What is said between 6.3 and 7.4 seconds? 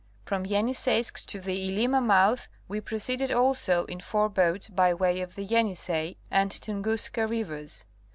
and Tunguska